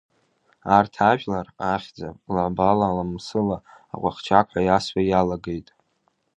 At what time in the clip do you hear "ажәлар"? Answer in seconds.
1.09-1.47